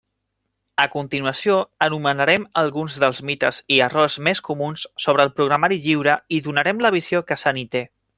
[0.83, 1.57] A continuació
[1.87, 6.93] enumerarem alguns dels mites i errors més comuns sobre el programari lliure i donarem la
[7.01, 7.85] visió que se n'hi té.